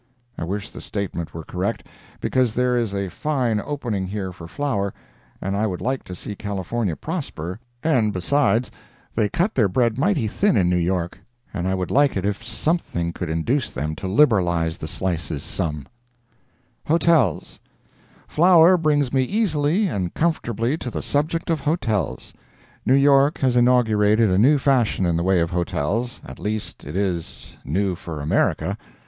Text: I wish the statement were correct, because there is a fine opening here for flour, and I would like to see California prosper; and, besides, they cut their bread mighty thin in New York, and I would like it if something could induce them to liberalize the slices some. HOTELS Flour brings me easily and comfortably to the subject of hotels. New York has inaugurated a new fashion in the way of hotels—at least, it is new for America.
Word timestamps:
I 0.35 0.45
wish 0.45 0.71
the 0.71 0.81
statement 0.81 1.35
were 1.35 1.43
correct, 1.43 1.85
because 2.21 2.55
there 2.55 2.75
is 2.75 2.91
a 2.91 3.07
fine 3.11 3.61
opening 3.63 4.07
here 4.07 4.31
for 4.31 4.47
flour, 4.47 4.95
and 5.39 5.55
I 5.55 5.67
would 5.67 5.79
like 5.79 6.03
to 6.05 6.15
see 6.15 6.33
California 6.35 6.95
prosper; 6.95 7.59
and, 7.83 8.11
besides, 8.11 8.71
they 9.13 9.29
cut 9.29 9.53
their 9.53 9.67
bread 9.67 9.99
mighty 9.99 10.27
thin 10.27 10.57
in 10.57 10.69
New 10.69 10.75
York, 10.77 11.19
and 11.53 11.67
I 11.67 11.75
would 11.75 11.91
like 11.91 12.17
it 12.17 12.25
if 12.25 12.43
something 12.43 13.13
could 13.13 13.29
induce 13.29 13.69
them 13.69 13.93
to 13.97 14.07
liberalize 14.07 14.79
the 14.79 14.87
slices 14.87 15.43
some. 15.43 15.85
HOTELS 16.87 17.59
Flour 18.27 18.77
brings 18.77 19.13
me 19.13 19.21
easily 19.21 19.87
and 19.87 20.15
comfortably 20.15 20.79
to 20.79 20.89
the 20.89 21.03
subject 21.03 21.51
of 21.51 21.59
hotels. 21.59 22.33
New 22.87 22.95
York 22.95 23.37
has 23.37 23.55
inaugurated 23.55 24.31
a 24.31 24.39
new 24.39 24.57
fashion 24.57 25.05
in 25.05 25.15
the 25.15 25.21
way 25.21 25.39
of 25.41 25.51
hotels—at 25.51 26.39
least, 26.39 26.85
it 26.85 26.95
is 26.95 27.59
new 27.63 27.93
for 27.93 28.19
America. 28.19 28.79